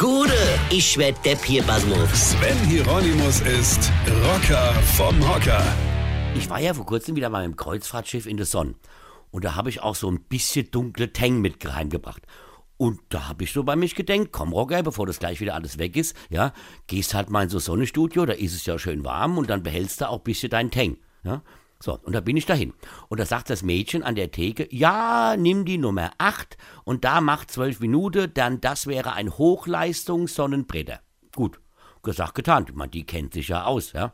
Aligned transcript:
Gude, 0.00 0.32
ich 0.70 0.96
werd 0.96 1.22
Depp 1.26 1.44
hier, 1.44 1.62
Basmus. 1.62 2.30
Sven 2.30 2.56
Hieronymus 2.66 3.42
ist 3.42 3.92
Rocker 4.24 4.72
vom 4.96 5.14
Hocker. 5.28 5.62
Ich 6.34 6.48
war 6.48 6.58
ja 6.58 6.72
vor 6.72 6.86
kurzem 6.86 7.16
wieder 7.16 7.28
mal 7.28 7.44
im 7.44 7.54
Kreuzfahrtschiff 7.54 8.24
in 8.24 8.38
der 8.38 8.46
Sonne. 8.46 8.76
Und 9.30 9.44
da 9.44 9.56
habe 9.56 9.68
ich 9.68 9.82
auch 9.82 9.94
so 9.94 10.10
ein 10.10 10.22
bisschen 10.22 10.70
dunkle 10.70 11.12
Tang 11.12 11.42
mit 11.42 11.62
heimgebracht. 11.70 12.22
Und 12.78 13.00
da 13.10 13.28
habe 13.28 13.44
ich 13.44 13.52
so 13.52 13.62
bei 13.62 13.76
mich 13.76 13.94
gedenkt, 13.94 14.32
komm 14.32 14.54
Rocker, 14.54 14.82
bevor 14.82 15.06
das 15.06 15.18
gleich 15.18 15.38
wieder 15.42 15.54
alles 15.54 15.76
weg 15.76 15.94
ist, 15.98 16.16
ja, 16.30 16.54
gehst 16.86 17.12
halt 17.12 17.28
mal 17.28 17.42
in 17.42 17.50
so 17.50 17.58
Sonnenstudio, 17.58 18.24
da 18.24 18.32
ist 18.32 18.54
es 18.54 18.64
ja 18.64 18.78
schön 18.78 19.04
warm 19.04 19.36
und 19.36 19.50
dann 19.50 19.62
behältst 19.62 20.00
du 20.00 20.08
auch 20.08 20.20
ein 20.20 20.24
bisschen 20.24 20.48
deinen 20.48 20.70
Tang. 20.70 20.96
Ja. 21.24 21.42
So, 21.82 21.98
und 22.02 22.12
da 22.12 22.20
bin 22.20 22.36
ich 22.36 22.44
dahin. 22.44 22.74
Und 23.08 23.20
da 23.20 23.26
sagt 23.26 23.48
das 23.48 23.62
Mädchen 23.62 24.02
an 24.02 24.14
der 24.14 24.30
Theke, 24.30 24.68
ja, 24.70 25.34
nimm 25.38 25.64
die 25.64 25.78
Nummer 25.78 26.10
8 26.18 26.58
und 26.84 27.04
da 27.04 27.22
macht 27.22 27.50
12 27.50 27.80
Minuten, 27.80 28.30
dann 28.34 28.60
das 28.60 28.86
wäre 28.86 29.14
ein 29.14 29.30
Hochleistungs-Sonnenbretter. 29.30 31.00
Gut, 31.34 31.58
gesagt, 32.02 32.34
getan. 32.34 32.66
Meine, 32.74 32.90
die 32.90 33.04
kennt 33.04 33.32
sich 33.32 33.48
ja 33.48 33.64
aus, 33.64 33.92
ja. 33.92 34.12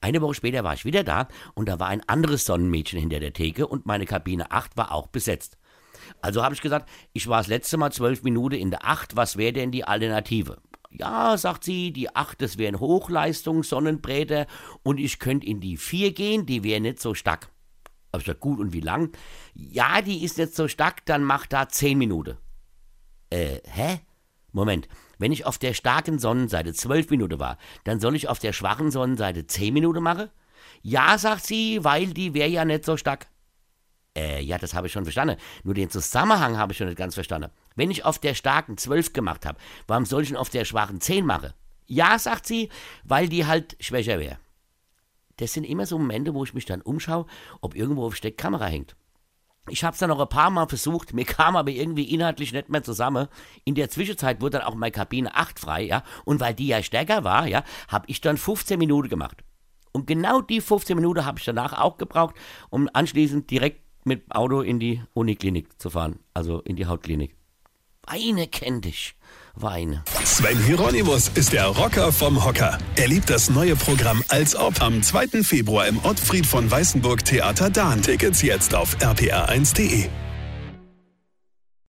Eine 0.00 0.20
Woche 0.20 0.34
später 0.34 0.64
war 0.64 0.74
ich 0.74 0.84
wieder 0.84 1.04
da 1.04 1.28
und 1.54 1.68
da 1.68 1.78
war 1.78 1.88
ein 1.88 2.06
anderes 2.08 2.44
Sonnenmädchen 2.44 2.98
hinter 2.98 3.20
der 3.20 3.32
Theke 3.32 3.66
und 3.68 3.86
meine 3.86 4.06
Kabine 4.06 4.50
8 4.50 4.76
war 4.76 4.92
auch 4.92 5.06
besetzt. 5.06 5.56
Also 6.20 6.42
habe 6.42 6.54
ich 6.54 6.60
gesagt, 6.60 6.90
ich 7.12 7.28
war 7.28 7.38
das 7.38 7.46
letzte 7.46 7.76
Mal 7.76 7.92
zwölf 7.92 8.24
Minuten 8.24 8.56
in 8.56 8.70
der 8.70 8.84
8, 8.84 9.16
was 9.16 9.36
wäre 9.36 9.52
denn 9.52 9.70
die 9.70 9.84
Alternative? 9.84 10.58
Ja, 10.96 11.36
sagt 11.36 11.64
sie, 11.64 11.92
die 11.92 12.14
8, 12.14 12.40
das 12.40 12.56
wäre 12.56 12.72
ein 12.72 12.78
Hochleistungs-Sonnenbräter 12.80 14.46
und 14.84 15.00
ich 15.00 15.18
könnte 15.18 15.46
in 15.46 15.60
die 15.60 15.76
4 15.76 16.12
gehen, 16.12 16.46
die 16.46 16.62
wäre 16.62 16.80
nicht 16.80 17.00
so 17.00 17.14
stark. 17.14 17.50
Hab 18.12 18.20
ich 18.20 18.26
gesagt, 18.26 18.40
gut, 18.40 18.60
und 18.60 18.72
wie 18.72 18.80
lang? 18.80 19.10
Ja, 19.54 20.02
die 20.02 20.22
ist 20.22 20.38
nicht 20.38 20.54
so 20.54 20.68
stark, 20.68 21.04
dann 21.06 21.24
mach 21.24 21.46
da 21.46 21.68
10 21.68 21.98
Minuten. 21.98 22.36
Äh, 23.30 23.58
hä? 23.64 24.00
Moment, 24.52 24.86
wenn 25.18 25.32
ich 25.32 25.46
auf 25.46 25.58
der 25.58 25.74
starken 25.74 26.20
Sonnenseite 26.20 26.72
12 26.72 27.10
Minuten 27.10 27.40
war, 27.40 27.58
dann 27.82 27.98
soll 27.98 28.14
ich 28.14 28.28
auf 28.28 28.38
der 28.38 28.52
schwachen 28.52 28.92
Sonnenseite 28.92 29.48
10 29.48 29.74
Minuten 29.74 30.00
machen? 30.00 30.30
Ja, 30.82 31.18
sagt 31.18 31.44
sie, 31.44 31.82
weil 31.82 32.14
die 32.14 32.34
wäre 32.34 32.48
ja 32.48 32.64
nicht 32.64 32.84
so 32.84 32.96
stark. 32.96 33.26
Äh, 34.16 34.42
ja, 34.42 34.58
das 34.58 34.74
habe 34.74 34.86
ich 34.86 34.92
schon 34.92 35.04
verstanden. 35.04 35.36
Nur 35.64 35.74
den 35.74 35.90
Zusammenhang 35.90 36.56
habe 36.56 36.72
ich 36.72 36.78
schon 36.78 36.86
nicht 36.86 36.98
ganz 36.98 37.14
verstanden. 37.14 37.50
Wenn 37.74 37.90
ich 37.90 38.04
auf 38.04 38.18
der 38.18 38.34
starken 38.34 38.76
12 38.76 39.12
gemacht 39.12 39.44
habe, 39.44 39.58
warum 39.86 40.06
soll 40.06 40.22
ich 40.22 40.28
denn 40.28 40.36
auf 40.36 40.50
der 40.50 40.64
schwachen 40.64 41.00
10 41.00 41.26
machen? 41.26 41.52
Ja, 41.86 42.18
sagt 42.18 42.46
sie, 42.46 42.70
weil 43.02 43.28
die 43.28 43.46
halt 43.46 43.76
schwächer 43.80 44.18
wäre. 44.18 44.38
Das 45.36 45.52
sind 45.52 45.64
immer 45.64 45.84
so 45.84 45.98
Momente, 45.98 46.32
wo 46.32 46.44
ich 46.44 46.54
mich 46.54 46.64
dann 46.64 46.80
umschaue, 46.80 47.26
ob 47.60 47.74
irgendwo 47.74 48.06
auf 48.06 48.16
Steck 48.16 48.38
Kamera 48.38 48.66
hängt. 48.66 48.94
Ich 49.68 49.82
habe 49.82 49.94
es 49.94 49.98
dann 49.98 50.10
noch 50.10 50.20
ein 50.20 50.28
paar 50.28 50.50
Mal 50.50 50.68
versucht, 50.68 51.12
mir 51.14 51.24
kam 51.24 51.56
aber 51.56 51.70
irgendwie 51.70 52.04
inhaltlich 52.14 52.52
nicht 52.52 52.68
mehr 52.68 52.82
zusammen. 52.82 53.28
In 53.64 53.74
der 53.74 53.90
Zwischenzeit 53.90 54.40
wurde 54.40 54.58
dann 54.58 54.66
auch 54.66 54.74
meine 54.74 54.92
Kabine 54.92 55.34
8 55.34 55.58
frei, 55.58 55.82
ja, 55.82 56.04
und 56.24 56.40
weil 56.40 56.54
die 56.54 56.68
ja 56.68 56.82
stärker 56.82 57.24
war, 57.24 57.48
ja, 57.48 57.64
habe 57.88 58.06
ich 58.08 58.20
dann 58.20 58.36
15 58.36 58.78
Minuten 58.78 59.08
gemacht. 59.08 59.42
Und 59.92 60.06
genau 60.06 60.40
die 60.40 60.60
15 60.60 60.96
Minuten 60.96 61.24
habe 61.24 61.38
ich 61.38 61.44
danach 61.44 61.72
auch 61.72 61.98
gebraucht, 61.98 62.34
um 62.68 62.88
anschließend 62.92 63.50
direkt 63.50 63.83
mit 64.04 64.34
Auto 64.34 64.60
in 64.60 64.78
die 64.78 65.02
Uniklinik 65.14 65.80
zu 65.80 65.90
fahren, 65.90 66.20
also 66.32 66.60
in 66.60 66.76
die 66.76 66.86
Hautklinik. 66.86 67.34
Weine 68.06 68.46
kenn 68.46 68.80
dich, 68.82 69.14
Weine. 69.54 70.04
Sven 70.24 70.58
Hieronymus 70.64 71.28
ist 71.34 71.52
der 71.52 71.66
Rocker 71.66 72.12
vom 72.12 72.44
Hocker. 72.44 72.78
Er 72.96 73.08
liebt 73.08 73.30
das 73.30 73.48
neue 73.50 73.76
Programm 73.76 74.22
Als 74.28 74.54
Ob 74.56 74.82
am 74.82 75.02
2. 75.02 75.42
Februar 75.42 75.86
im 75.86 75.98
Ottfried 76.04 76.46
von 76.46 76.70
Weißenburg 76.70 77.24
Theater 77.24 77.70
Dahn. 77.70 78.02
Tickets 78.02 78.42
jetzt 78.42 78.74
auf 78.74 78.96
rpr1.de. 78.98 80.10